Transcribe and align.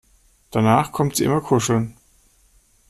Danach 0.49 0.91
kommt 0.91 1.15
sie 1.15 1.25
immer 1.25 1.41
kuscheln. 1.41 1.95